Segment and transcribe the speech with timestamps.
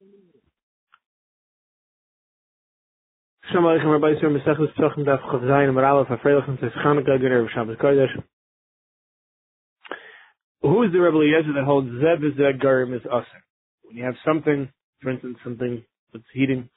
[0.00, 0.14] Shalom
[3.64, 8.22] Aleichem Rabbi Yisrael Mesechus Daf Chav Zayin Amar Aleph Chanukah Shabbos Kodesh
[10.62, 13.44] Who is the Rebbe Eliezer that holds Zeb is Zeb Garim is Aser?
[13.82, 14.68] When you have something,
[15.00, 16.68] for instance, something that's heating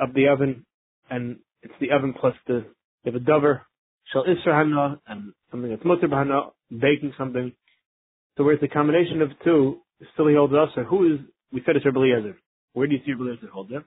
[0.00, 0.66] up the oven,
[1.08, 2.66] and it's the oven plus the,
[3.04, 3.62] you have a dover,
[4.12, 7.52] Shal Isra Hana, and something that's Mutter Bahana, baking something.
[8.36, 9.80] So where it's a combination of two,
[10.12, 10.84] still he holds Aser.
[10.84, 11.20] Who is,
[11.54, 12.36] we said it's Rebbe Eliezer.
[12.72, 13.84] Where do you see Rebbe Eliezer hold it?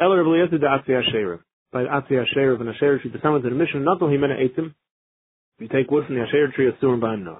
[0.00, 1.40] Eller Rabbi Eliezer the Atzi Asherah.
[1.72, 4.74] By Atzi Asherah and Asherah tree, the summons of the mission, not only mena etim,
[5.58, 7.38] you take wood from the Asherah tree, asur and ba'anah.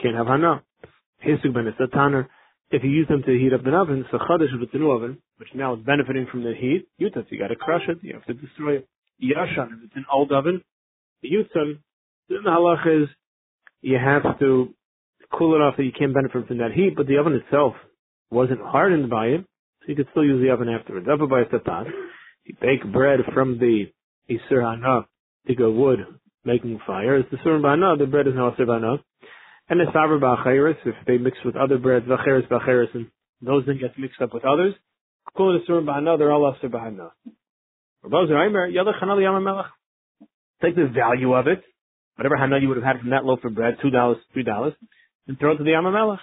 [0.00, 0.62] Can't have hana.
[1.26, 2.28] Hisuk ben a tanner.
[2.70, 4.90] If you use them to heat up an oven, so chadash if it's a new
[4.90, 8.24] oven, which now is benefiting from the heat, yutas, you gotta crush it, you have
[8.26, 8.88] to destroy it.
[9.22, 10.62] Yashan, if it's an old oven,
[11.24, 11.78] yutzan,
[12.28, 13.08] then the halach is,
[13.82, 14.74] you have to
[15.32, 17.74] cool it off so you can't benefit from that heat, but the oven itself
[18.30, 19.40] wasn't hardened by it,
[19.80, 21.06] so you could still use the oven afterwards.
[21.08, 21.86] Up by tapas.
[22.44, 23.86] You bake bread from the
[24.30, 25.06] Isur Hana,
[25.56, 26.00] go wood,
[26.44, 27.16] making fire.
[27.18, 28.98] It's the Sur Bana, the bread is now Isur Bana.
[29.68, 33.06] And the Savar Ba'acheres, if they mix with other breads, Vacheres Ba'acheres, and
[33.42, 34.74] those then get mixed up with others.
[35.36, 37.10] Call it Sur Ba'ana, they're all Isur Ba'ana.
[40.62, 41.62] Take the value of it,
[42.14, 44.74] whatever Hana you would have had from that loaf of bread, two dollars, three dollars,
[45.26, 46.20] and throw it to the Yam Hamelach.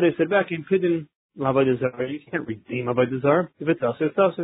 [0.00, 3.48] They said back in Pidin, you can't redeem Avodah Zarah.
[3.58, 4.34] If it's us, it's us.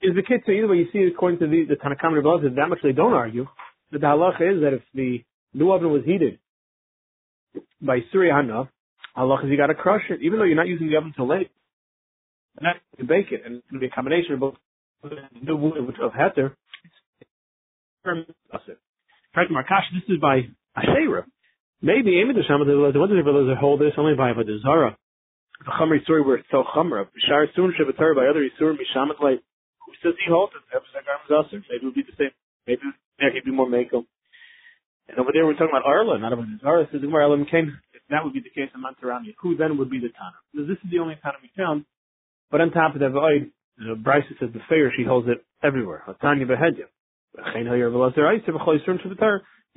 [0.00, 2.78] Is the kitzah either way you see according to the, the Tanakam Rebbe that much
[2.82, 3.46] they don't argue.
[3.90, 6.38] That the halacha is that if the new oven was heated
[7.80, 8.68] by Surya Hana,
[9.16, 11.26] halacha is you got to crush it, even though you're not using the oven till
[11.26, 11.50] late.
[12.58, 14.54] And that you bake it, and it's to be a combination of both
[15.42, 16.54] new wood which of heter.
[18.02, 20.42] Frank Markash, this is by
[20.76, 21.24] Asherah.
[21.80, 24.96] Maybe Amy the Shaman, the ones that hold this only by Avodah Zarah
[25.64, 27.06] the Chamri story where it's so Chamra.
[27.10, 29.42] Bishar Sun Shabbatar by other Yisur Mishamat like
[29.84, 30.62] who says he holds it?
[30.70, 32.30] Maybe it would be the same.
[32.66, 32.82] Maybe
[33.18, 34.04] there he'd be more Mako.
[35.08, 36.86] And over there we're talking about Arla, not about Zara.
[36.92, 37.78] Says Gemara Elam came.
[37.94, 40.36] If that would be the case in Mantarami, who then would be the Tana?
[40.52, 41.84] Because this is the only Tana we found.
[42.50, 46.04] But on top of that, the Bryce says the fair she holds it everywhere.
[46.20, 46.88] Tanya behedya.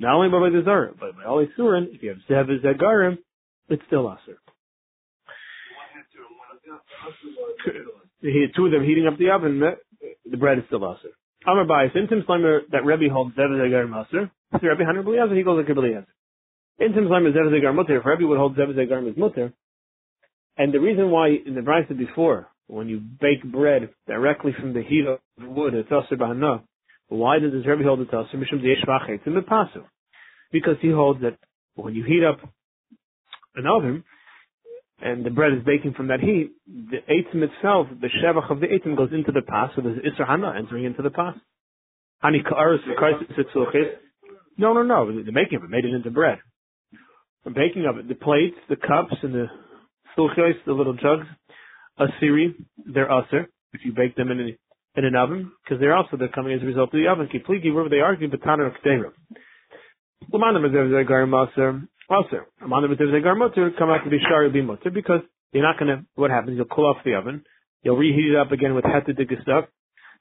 [0.00, 3.18] Not only by the Zara, but by all Isurin, if you have Zev Zegarim,
[3.68, 4.08] it's still
[7.02, 8.52] Aser.
[8.54, 9.60] two of them heating up the oven,
[10.30, 11.10] the bread is still aser.
[11.46, 14.30] Amar Bayis, Intim Slimer, that Rebbe holds Zev Maser.
[14.52, 16.06] So Rebbe Hanar Beliezer, he goes like Beliezer.
[16.80, 19.52] Intim Slimer Zev Zegar Mutter, if Rebbe would hold Zev Zegar Mutter,
[20.56, 24.82] and the reason why in the Brisa before, when you bake bread directly from the
[24.82, 26.62] heat of the wood, it's aser b'hana.
[27.08, 28.36] Why does this Rebbe hold it aser?
[28.36, 29.84] Mishum Yeshvach in the pasu.
[30.52, 31.38] Because he holds that
[31.74, 32.38] when you heat up
[33.56, 34.04] an oven,
[35.02, 38.66] and the bread is baking from that heat, the etim itself, the shevach of the
[38.66, 41.34] etim goes into the pas, so there's isra hana entering into the pas.
[42.22, 42.78] Hani ka'aris
[44.56, 45.06] No, no, no.
[45.24, 46.38] The making of it made it into bread.
[47.44, 49.46] The baking of it, the plates, the cups, and the
[50.16, 51.26] sulchos, the little jugs,
[51.98, 52.54] asiri,
[52.86, 56.28] they're aser if you bake them in, a, in an oven, because they're also they're
[56.28, 57.28] coming as a result of the oven.
[57.32, 59.12] Kipligi, wherever they are, batana or
[62.08, 65.20] Also, Amanda B'Tev Mutter come out to be Shari be Mutter because
[65.52, 67.44] you're not gonna, what happens, you'll cool off the oven,
[67.82, 69.66] you'll reheat it up again with Hetadik stuff.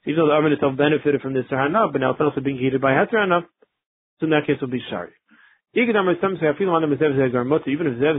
[0.05, 2.81] Even though the oven itself benefited from this Sahana, but now it's also being heated
[2.81, 3.41] by Heterana,
[4.19, 5.11] so in that case it'll be Shari.
[5.73, 6.37] Even if Zev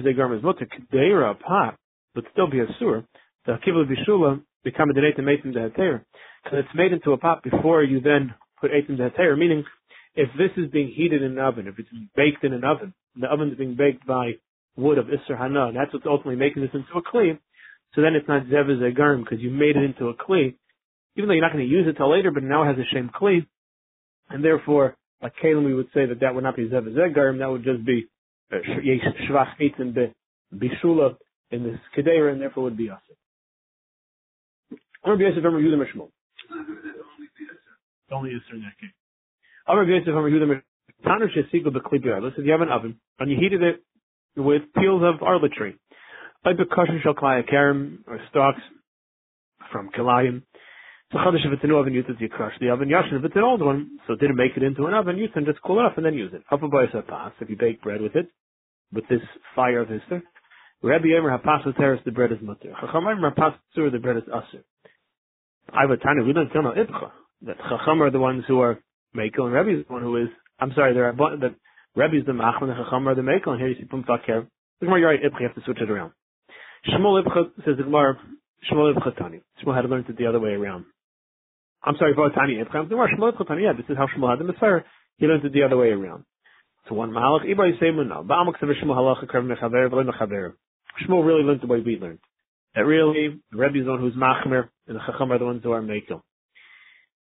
[0.04, 1.76] Zegar is Mutter, Kedera, pot,
[2.14, 3.04] would still be a sewer,
[3.46, 6.04] the Kibble Bishula become a Denate Mason Deheter.
[6.44, 9.64] Because it's made into a pot before you then put Eitim Deheter, meaning
[10.14, 13.26] if this is being heated in an oven, if it's baked in an oven, the
[13.26, 14.32] oven is being baked by
[14.76, 17.38] wood of Isser Hana, and that's what's ultimately making this into a Kli,
[17.94, 20.54] so then it's not Zev Zegarim because you made it into a Kli,
[21.16, 22.94] even though you're not going to use it till later, but now it has a
[22.94, 23.46] Shem Kli,
[24.30, 27.50] and therefore, like Kalim, we would say that that would not be Zev Zegarim, that
[27.50, 28.06] would just be
[28.52, 28.56] uh,
[29.30, 30.12] Shvach Eitzim
[30.54, 31.16] Bishula
[31.50, 33.16] in this Kedera, and therefore would be Asir.
[35.04, 36.10] Or Yosef Amar Yehuda Mishmol.
[38.10, 38.90] Only Isser in that case.
[39.68, 40.06] Amar Yosef
[41.46, 41.58] say
[42.44, 43.82] you have an oven and you heated it
[44.36, 45.74] with peels of arla tree.
[46.44, 48.60] Like the kosher shalklaya karim or stalks
[49.70, 50.42] from kilayim.
[51.12, 52.88] So chadash if it's a new oven, you crush the oven.
[52.88, 55.28] Yashin if it's an old one, so it didn't make it into an oven, you
[55.28, 56.42] can just cool it off and then use it.
[56.50, 58.28] Hapabayas hapas, if you bake bread with it,
[58.92, 59.20] with this
[59.54, 60.22] fire of Esther.
[60.82, 62.72] Rabbi Yemer hapas teres, the bread is mutter.
[62.80, 64.64] Chacham Yemer hapas the bread is aser.
[65.72, 67.10] I have a tiny, we don't tell no ibcha.
[67.42, 68.78] That Chacham are the ones who are
[69.14, 70.28] Mako and Rabbi is the one who is
[70.62, 71.54] I'm sorry, there are the
[71.96, 74.46] Rebbe is the Machman, the Chacham are the Mekel, and here you see Pum Fakir.
[74.80, 76.12] The Gemara, right, Ibcha, you have to switch it around.
[76.88, 78.16] Shmuel Ibcha says the Gemara,
[78.70, 79.42] Shmuel Chatani.
[79.62, 80.84] Shmuel had learned it the other way around.
[81.82, 82.88] I'm sorry, Vatani Ibcham.
[82.88, 83.64] Shmuel Chatani.
[83.64, 84.80] Yeah, this is how Shmuel had the Messiah.
[85.18, 86.24] He learned it the other way around.
[86.88, 88.22] So one Malach Ibrahim Seimun now.
[88.22, 90.52] Ba'amak Shmuel Halacha Krev Mechaver V'le Mechaver.
[91.04, 92.20] Shmuel really learned the way we learned.
[92.74, 95.60] That really, the Rebbe is the one who's Machmer, and the Chacham are the ones
[95.62, 96.22] who are Mekel.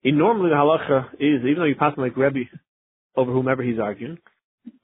[0.04, 2.48] And normally the halacha is, even though you pass him like Rebbe
[3.16, 4.18] over whomever he's arguing,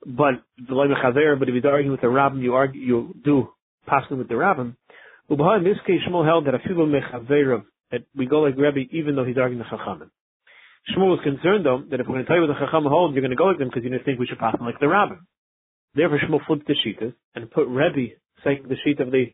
[0.07, 3.49] but the Chaver, but if he's arguing with the rabbin, you argue, you do
[3.87, 4.77] pass him with the rabbin.
[5.29, 8.91] But in this case, Shmuel held that a few mechaver, that we go like Rebbe
[8.93, 10.11] even though he's arguing the Chachamim.
[10.91, 13.15] Shmuel was concerned though that if we're going to tell you what the Chacham holds,
[13.15, 14.81] you're going to go like them because you didn't think we should pass him like
[14.81, 15.21] the rabbin.
[15.95, 18.15] Therefore, Shmuel flipped the sheetas and put Rebbe
[18.45, 19.27] saying the sheet of the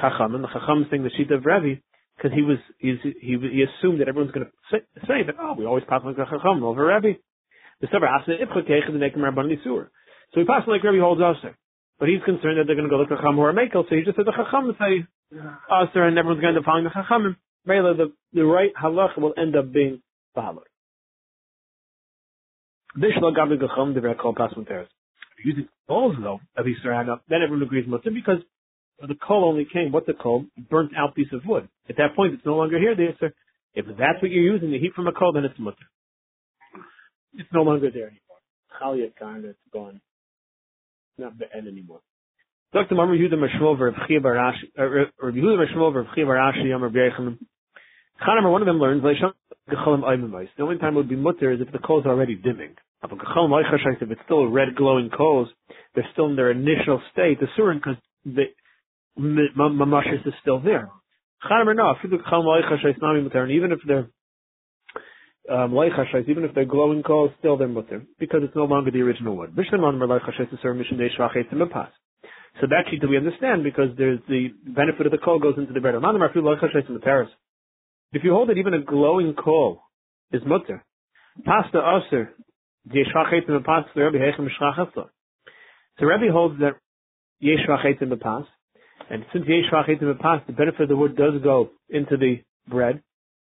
[0.00, 1.80] Chacham, and the Chacham saying the sheet of Rebbe,
[2.16, 5.66] because he was he, he assumed that everyone's going to say, say that oh we
[5.66, 7.18] always pass like a Chacham over Rebbe.
[7.80, 9.88] The Sefer asked Ibchakech the Nekim Rabban Nisur.
[10.32, 11.56] So he passed like Rebbe holds Aser,
[11.98, 14.16] but he's concerned that they're going to go the Chacham or Mekel, so he just
[14.16, 17.36] said the Chacham say Aser, and everyone's going to following the Chacham.
[17.66, 20.02] Really, the the right halach will end up being
[20.36, 20.70] halach.
[22.96, 24.88] Bishla Gabi Gacham the Rekol Pasman Teres.
[25.44, 28.38] Using balls though of Easter then everyone agrees Mutter because
[29.00, 30.46] the coal only came, what's a coal?
[30.70, 31.68] Burnt out piece of wood.
[31.88, 33.34] At that point, it's no longer here, the answer.
[33.74, 35.76] If that's what you're using, the heat from a coal, then it's mutter.
[37.34, 38.20] It's no longer there anymore.
[38.80, 39.96] Chaliyat kind, it's gone.
[39.96, 42.00] It's not the end anymore.
[42.72, 42.94] Dr.
[42.94, 44.82] Mamre Yehuda Chia Barashi, uh,
[45.22, 47.38] Yehuda Mashmov Rav Chia Barashi Yom Rav Yechanim.
[48.26, 51.78] Chanamer, one of them learns, the only time it would be mutter is if the
[51.78, 52.74] coal is already dimming.
[53.02, 55.48] If it's still red glowing coals,
[55.94, 57.96] they're still in their initial state, the surin, because
[59.18, 60.88] mamashis is still there.
[61.50, 61.78] Even
[63.72, 64.08] if they're
[65.50, 69.36] um, even if they're glowing coals, still they're mutter because it's no longer the original
[69.36, 69.54] wood.
[72.60, 75.80] So that sheet we understand because there's the benefit of the coal goes into the
[75.80, 75.94] bread.
[78.12, 79.80] If you hold it, even a glowing coal
[80.32, 80.84] is mutter.
[81.44, 82.34] Pasta aser.
[82.86, 82.92] So
[86.06, 86.76] Rebbe holds that
[87.40, 88.48] yesh the past,
[89.10, 93.02] and since yesh the past, the benefit of the wood does go into the bread.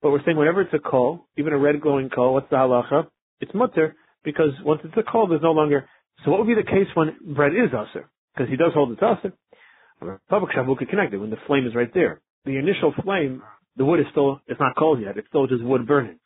[0.00, 3.06] But we're saying whenever it's a coal, even a red glowing coal, what's the halacha?
[3.40, 3.94] It's mutter
[4.24, 5.88] because once it's a coal, there's no longer.
[6.24, 8.08] So what would be the case when bread is aser?
[8.34, 9.32] Because he does hold it aser.
[10.28, 12.20] Public shavuka connected when the flame is right there.
[12.44, 13.42] The initial flame,
[13.76, 15.16] the wood is still it's not cold yet.
[15.16, 16.18] It's still just wood burning.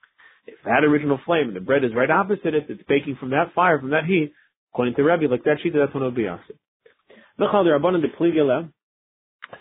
[0.47, 3.53] If that original flame and the bread is right opposite it, it's baking from that
[3.55, 4.33] fire, from that heat.
[4.73, 6.55] According to Rebbe, like that sheet, that's when it would be aser.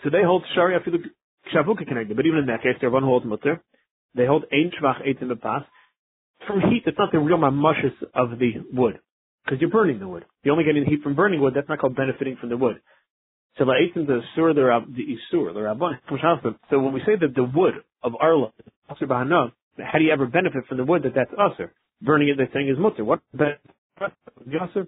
[0.02, 0.98] So they hold shari afilu
[1.54, 3.62] shavuka connected, but even in that case, they're one holds mutter.
[4.14, 5.66] They hold ein shvach eight in the past.
[6.46, 8.98] From heat, it's not the real mamushes of the wood,
[9.44, 10.24] because you're burning the wood.
[10.42, 11.54] You're only getting the heat from burning wood.
[11.54, 12.80] That's not called benefiting from the wood.
[13.58, 15.98] So the in the sur the the isur the rabban.
[16.70, 18.52] So when we say that the wood of arla
[18.90, 21.72] aser how do you ever benefit from the wood that that's aser?
[22.02, 23.04] Burning it, they're saying is mutter.
[23.04, 23.60] What benefit?
[24.00, 24.86] Aser?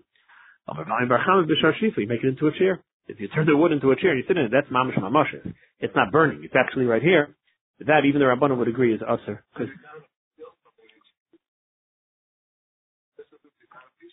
[1.97, 2.83] You make it into a chair.
[3.09, 4.99] If you turn the wood into a chair and you sit in it, that's mamash
[4.99, 5.33] mamash.
[5.81, 6.43] It's not burning.
[6.45, 7.35] It's actually right here.
[7.81, 9.45] That even the Rabbanon would agree is usher.
[9.55, 9.73] Because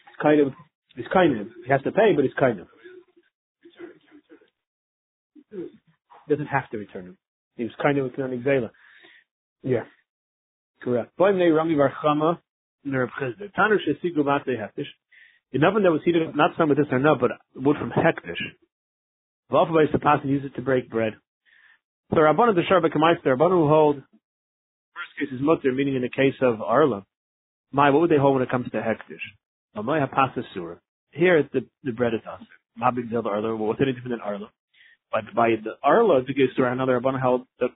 [0.08, 0.54] it's kind of,
[0.96, 1.48] it's kind of.
[1.66, 2.68] He has to pay, but it's kind of.
[6.30, 7.18] Doesn't have to return him.
[7.58, 8.70] He was kind of with an exela.
[9.62, 9.84] Yeah.
[10.82, 11.12] Correct.
[11.20, 12.40] Boim Rami Barchama,
[12.86, 13.52] Nerv Chizda.
[13.58, 14.88] Tanur Shesigu Mate Hektish.
[15.52, 18.42] The oven that was heated, not some with this or not, but wood from Hektish.
[19.56, 21.14] V'alpha is pass and use it to break bread.
[22.12, 26.10] So Rabbanan the Sharba Kamaister, Rabbanan who hold first case is mutter, meaning in the
[26.10, 27.06] case of Arla.
[27.72, 29.24] My, what would they hold when it comes to hektish?
[29.78, 30.76] Amay hapasa surah.
[31.12, 32.46] Here the the bread is aser.
[32.76, 33.56] Ma big deal Arla.
[33.56, 34.50] Well, what's any different than Arla?
[35.14, 37.68] But by the Arla to give surah, another Rabbanan held the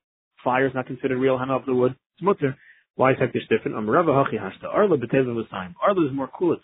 [0.43, 1.95] fire is not considered real hana the wood.
[2.15, 2.57] It's mutter.
[2.95, 3.77] Why is hektish different?
[3.77, 4.65] Um Rava hachi hashta.
[4.65, 5.75] Arla betezim was time.
[5.81, 6.57] Arla is more cool.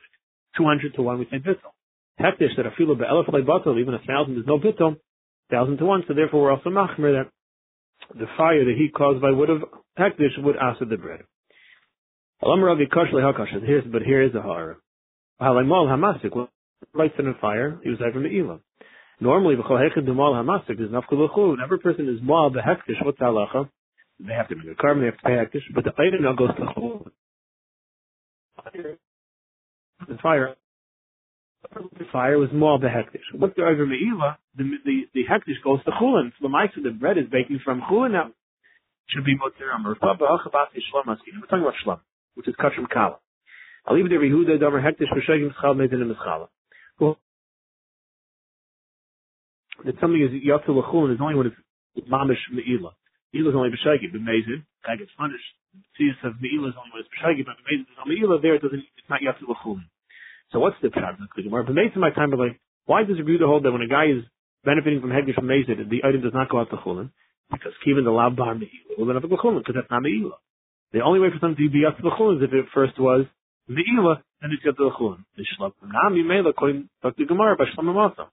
[0.57, 1.71] Two hundred to one we say bittel.
[2.19, 4.95] Hektish that a filo be'elef batal, even a thousand is no bittel.
[5.51, 7.29] Thousand to one, so therefore we're also machmer that
[8.17, 9.63] the fire, the heat caused by wood of
[9.99, 11.21] hektish would acid the bread.
[12.41, 14.77] Here's, but here is the hara.
[15.41, 16.47] Halamal hamasik,
[16.93, 18.61] lights in a fire, he was like from the elam.
[19.19, 23.69] Normally, hamasik is Whenever a person is mal behektish, what's halacha?
[24.19, 26.33] They have to make a carbon, they have to pay hektish, but the item now
[26.33, 27.07] goes to chul.
[30.07, 30.64] The fire the
[32.11, 33.23] fire was more behektish.
[33.33, 34.37] What's the over meila?
[34.57, 36.31] The the the hektish goes to chulin.
[36.39, 38.31] So the the bread is baking from chulin now.
[39.09, 39.93] Should be motir amar.
[39.93, 40.69] We're talking about
[41.85, 41.99] shlam,
[42.35, 43.17] which is from kala.
[43.85, 44.19] I'll leave it there.
[44.19, 46.47] Yehuda davar hektish v'shegim schal mezin in mischala.
[49.83, 52.91] That something is yatzul chulin is only when it's mamish meila.
[53.35, 55.43] Meila is only b'shagi, b'mezid, guy gets punished.
[55.99, 58.61] Tziyas of Meila is only when it's b'shagi, but b'mezid is on Meila, there it
[58.61, 59.83] doesn't, it's not yatsu l'chulin.
[60.55, 61.65] So what's the pshat the Gemara?
[61.65, 64.23] B'mezid my time, but like, why does Rebuta hold that when a guy is
[64.63, 67.11] benefiting from Hegdish from Mezid, the item does not go out to Chulin?
[67.51, 70.39] Because Kivin the Lab Bar Meila will have a Chulin, because that's not Meila.
[70.93, 72.97] The only way for something to be out to the Chulin is if it first
[72.97, 73.25] was
[73.69, 75.27] Meila, then it's got to the Chulin.
[75.35, 78.31] The Shlab Nam Meila, according to the Gemara, by Shlomo Masa.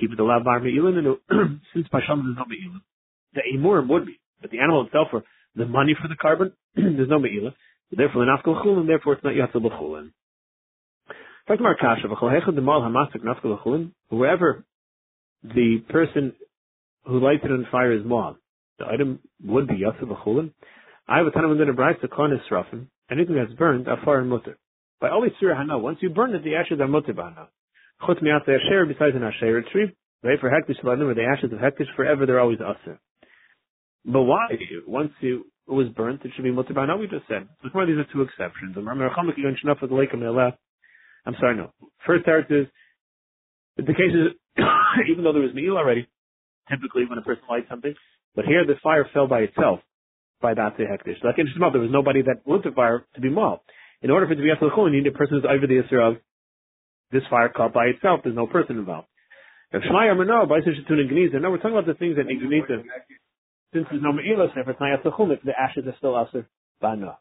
[0.00, 2.82] Keep the Lab Bar Meila, and since Shlomo there's no Meila,
[3.34, 4.18] the Emurim would be.
[4.42, 5.22] But the animal itself, for
[5.54, 7.54] the money for the carbon, there's no Meila.
[7.92, 10.10] Therefore, the Nafkal Chulin, therefore it's not Yatzal B'chulin.
[11.46, 11.72] Wherever
[15.42, 16.32] the person
[17.04, 18.36] who lights it on fire is mal,
[18.78, 20.52] the item would be Yatzal B'chulin.
[21.08, 22.40] I have a ton of bright, the Khan is.
[23.10, 24.56] Anything that's burned, Afar and Mutter.
[25.00, 27.48] By always Surah Hana, once you burn it, the ashes are Mutter B'Hana.
[28.06, 31.58] Chut Mi'at Asher, besides an Asher tree, right, for Hektish Ladim, where the ashes of
[31.58, 33.00] Hektish forever, they're always Aser.
[34.04, 34.46] But why?
[34.86, 37.48] Once you, it was burnt, it should be Mutter B'Hana, we just said.
[37.62, 38.76] So these are two exceptions.
[41.26, 41.70] I'm sorry, no.
[42.06, 42.66] First part is,
[43.76, 44.36] the case is,
[45.10, 46.08] even though there was meal already,
[46.68, 47.94] typically when a person lights something,
[48.34, 49.80] but here the fire fell by itself
[50.40, 51.22] by the hektish.
[51.22, 53.62] Like in Shemot, there was nobody that lit the fire to be mal.
[54.02, 56.12] In order for it to be Yasal you need a person who's over the Yisra
[56.12, 56.16] of
[57.12, 58.20] this fire caught by itself.
[58.24, 59.08] There's no person involved.
[59.72, 62.62] If Shmai Amar no, Baisa Shatun and no, we're talking about the things that need.
[63.72, 66.46] Since there's no Me'ilas, if it's not if the ashes are still Asr,
[66.80, 67.18] Bana.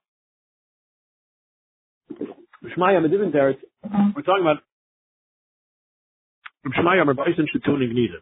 [2.64, 4.60] Shmai Amar didn't there, we're talking about
[6.66, 8.20] Baisa Shatun and Geniza.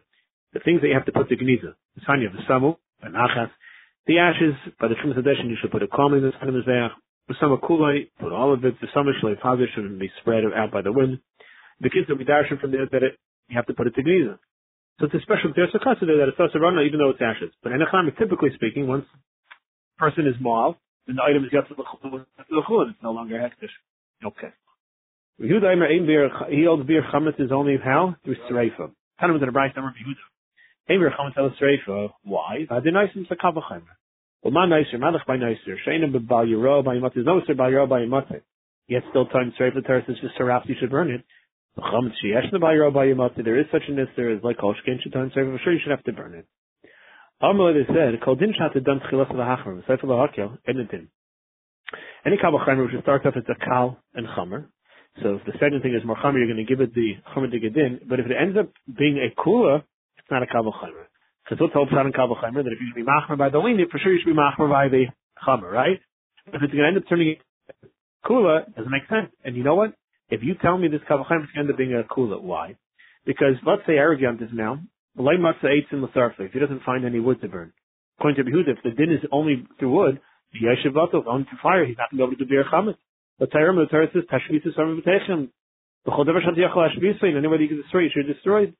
[0.52, 1.74] The things that you have to put to Geniza.
[1.96, 3.50] The Sanya of the Samu, the
[4.06, 6.90] the ashes, by the Shum Sadeshin, you should put a calm in kind of Mizbeach.
[7.28, 8.80] The summer kulai, put all of it.
[8.80, 11.18] The summer shalei fazer should be spread out by the wind.
[11.80, 13.18] The kids will be darshan from there that it,
[13.48, 14.38] you have to put it to gniza.
[14.98, 17.52] So it's a special there's a custody that it's also run even though it's ashes.
[17.62, 17.86] But in a
[18.18, 22.24] typically speaking, once a person is mal, then the item is got to the chulin.
[22.38, 23.76] It's no longer hektish.
[24.24, 24.48] Okay.
[25.38, 28.90] He holds beer chametz is only how through streifa.
[29.20, 30.94] Kind of in the bright number of Yehuda.
[30.94, 32.10] Ever chametz el streifa.
[32.24, 32.66] Why?
[32.70, 33.94] Adinaisim sakavachaimer.
[34.42, 35.76] Well, my nicer, malach by nicer.
[35.86, 37.14] Yiro by yimot.
[37.14, 38.40] There's no sir by yiro by yimot.
[38.88, 41.22] Yet still time the Torah says just haraf you should burn it.
[41.76, 43.36] The Chametz sheyesh by yiro by yimot.
[43.42, 45.30] There is such a nister as like kolshkin should time.
[45.36, 46.46] I'm sure you should have to burn it.
[47.40, 49.86] They said kol din shat done tchilas v'hachmer.
[49.86, 51.08] Sefer lahakel editin.
[52.26, 54.66] Any chaymer which starts off as a kal and chamer.
[55.22, 57.50] So if the second thing is more chamer, you're going to give it the chamer
[57.50, 58.08] to gedin.
[58.08, 59.82] But if it ends up being a kula,
[60.18, 60.72] it's not a chaymer.
[61.44, 63.90] Because what's hope in Kabul Chamer that if you should be machmer by the lenient,
[63.90, 65.06] for sure you should be machmer by the
[65.46, 65.98] chamer, right?
[66.48, 67.36] If it's going to end up turning
[68.24, 69.32] kula, it doesn't make sense.
[69.44, 69.94] And you know what?
[70.28, 72.76] If you tell me this Chamer is going to end up being a kula, why?
[73.24, 74.80] Because let's say arrogant is now,
[75.16, 77.72] Lay matzah eats if he doesn't find any wood to burn.
[78.18, 80.20] According to Behuda, if the din is only through wood,
[80.52, 82.98] the Yeshiv Vatov, on fire, he's not going to be able to do beer chametz.
[83.38, 85.50] But Tyram, the Torah says, Tashmitu Sarva B'techem.
[86.04, 88.72] The Chodever Shat Yachal Ashbisa, and anybody can destroy, you should destroy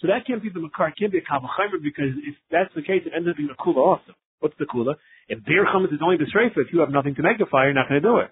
[0.00, 2.82] so that can't be the makar, it can't be a kavachimer because if that's the
[2.82, 4.12] case, it ends up being a kula also.
[4.40, 4.96] What's the kula?
[5.28, 7.66] If beer chametz is only the streifa, if you have nothing to make a fire,
[7.66, 8.30] you're not going to do it.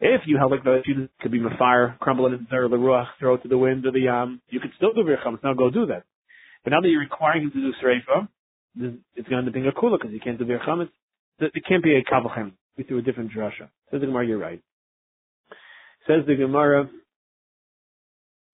[0.00, 3.34] If you have like the you could be fire, crumble it into the ruach, throw
[3.34, 5.18] it to the wind or the um, you could still do beer.
[5.42, 6.04] Now go do that.
[6.64, 8.28] But now that you're requiring him to do streifa,
[9.14, 10.60] it's going to be a kula because you can't do beer.
[11.40, 12.52] It can't be a kavachimer.
[12.76, 13.68] We threw a different drasha.
[13.90, 14.62] Says the Gemara, you're right.
[16.06, 16.88] Says the Gemara,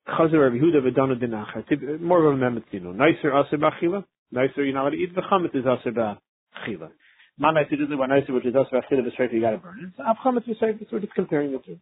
[0.08, 2.00] Chazer Rabbi Yehuda v'dana dinachar.
[2.00, 2.94] More of a memetzino.
[2.94, 4.04] Nicer aser b'achila.
[4.32, 5.14] Nicer, you're not allowed to eat.
[5.14, 6.90] V'chametz is aser b'achila.
[7.38, 9.92] Ma nicer is the one nicer, which is aser b'achila v'sreif, you gotta burn it.
[9.96, 11.78] So avchametz v'sreif, that's what it's comparing the two.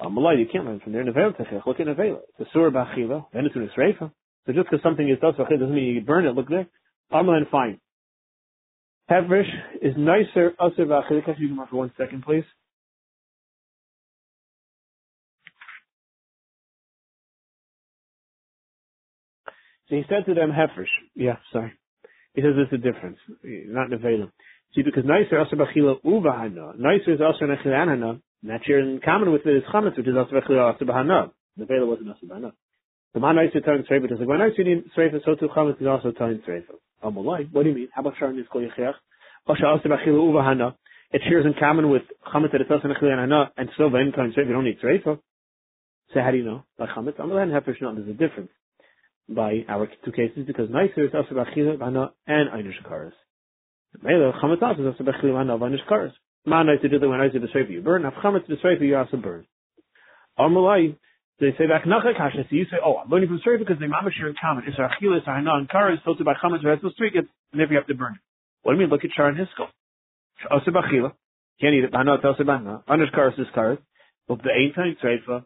[0.00, 1.04] Malay, um, you can't learn from there.
[1.04, 2.18] Nevel techech, look at Nevel.
[2.38, 4.10] It's a sur b'achila, then it's in a sreifa.
[4.46, 6.34] So just because something is aser b'achila doesn't mean you burn it.
[6.34, 6.66] Look there.
[7.12, 7.78] Amalan, fine.
[9.10, 9.50] Hevrish
[9.82, 11.24] is nicer aser b'achila.
[11.24, 12.44] Can you come for one second, please?
[19.88, 20.86] So he said to them, Hefresh.
[21.14, 21.72] Yeah, sorry.
[22.34, 24.30] He says there's a difference, not Nevelim.
[24.74, 26.76] See, because Nicer Aser Bachila Uvahana.
[26.78, 28.20] Nicer is Aser Nechilanana.
[28.42, 31.30] That you're in common with it is Chametz, which is Aser Bachila Aser Bahana.
[31.58, 32.52] Nevela wasn't Aser Bahana.
[33.14, 36.10] The man Nicer telling Sreifa does when Nicer need Sreifa, so too Chametz is also
[36.10, 36.74] telling Sreifa.
[37.02, 37.88] Amalai, what do you mean?
[37.92, 38.94] How about Sharon is Kol Yechiach?
[39.48, 40.74] Aser Aser Bachila Uvahana.
[41.12, 44.32] It shares in common with Chametz that it's Aser Nechilanana, and still the end time
[44.36, 45.20] Sreifa, you don't need Sreifa.
[46.12, 46.64] So how do you know?
[46.78, 47.16] Like Chametz?
[47.18, 48.50] Amalai and Hefresh, no, there's a difference
[49.28, 53.12] by our two cases because Nicer is also Bachila Bana and Einish Karas.
[54.02, 56.12] Mela Chamatzat is also Bachila Bana of Einish Karas.
[56.46, 58.96] Ma Nicer did the when Nicer the Sreifa you burn, if Chametz the Sreifa you
[58.96, 59.46] also burn.
[60.38, 60.96] Amalai,
[61.40, 63.86] they say back Nacha Kasha, so you say, oh, I'm learning from Sreifa because they
[63.86, 64.64] mamash are in common.
[64.66, 67.86] It's Achila, it's Hana, and Karas, to by Chametz or Street, and if you have
[67.88, 68.20] to burn it.
[68.62, 68.90] What do you mean?
[68.90, 69.66] Look at Shar and Hiskel.
[70.50, 71.12] Asa b'achila.
[71.60, 71.94] Can't eat it.
[71.94, 72.84] Hana tel sebana.
[72.84, 73.78] Anish karas is karas.
[74.28, 75.44] But the ain't time treifa.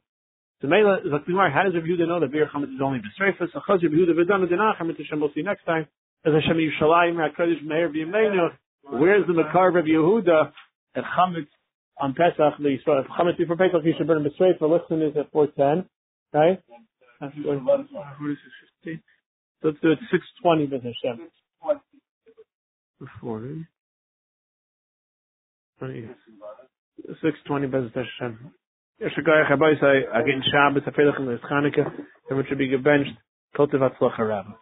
[0.61, 3.53] So like How does Rabbi Yehuda know that beer chametz is only b'streifa?
[3.53, 4.91] So Chaz Rabbi Yehuda v'dana denachem.
[4.91, 5.21] It's Hashem.
[5.21, 5.87] We'll see next time.
[6.25, 8.51] As Hashem Yushalayim Hakadosh Meir b'Yemeinu.
[8.91, 10.53] Where's the Makar Rabbi Yehuda
[10.97, 11.49] at chametz
[12.01, 12.59] on Pesach?
[12.59, 14.63] The Yisrael chametz before Pesach you should burn b'streifa.
[14.63, 15.85] Listen is at four ten.
[16.33, 16.61] Right.
[17.21, 17.29] So
[19.63, 21.29] let's do it six twenty with Hashem.
[23.01, 23.43] Before.
[25.81, 28.51] 620 Bezat Hashem.
[29.01, 31.87] Yeshagaya Chabay say, I get in Shabbos, I feel like the Chanukah,
[32.29, 33.17] and which should be gebenched,
[33.57, 34.57] Kotev Atzlach Rabba.